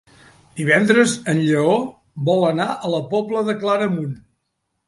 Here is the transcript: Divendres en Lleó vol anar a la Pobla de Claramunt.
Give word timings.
Divendres 0.59 1.13
en 1.33 1.41
Lleó 1.49 1.75
vol 2.31 2.47
anar 2.49 2.67
a 2.89 2.93
la 2.97 3.03
Pobla 3.15 3.47
de 3.51 3.59
Claramunt. 3.63 4.13